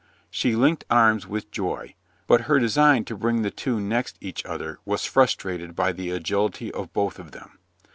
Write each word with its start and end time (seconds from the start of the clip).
She 0.31 0.55
linked 0.55 0.83
arms 0.89 1.27
with 1.27 1.51
Joy, 1.51 1.93
but 2.25 2.41
her 2.49 2.57
design 2.57 3.05
to 3.05 3.15
bring 3.15 3.43
the 3.43 3.51
two 3.51 3.79
next 3.79 4.17
each 4.19 4.43
other 4.47 4.79
was 4.83 5.05
frustrated 5.05 5.75
by 5.75 5.91
the 5.91 6.09
agility 6.09 6.71
of 6.71 6.91
both 6.91 7.19
of 7.19 7.33
them. 7.33 7.59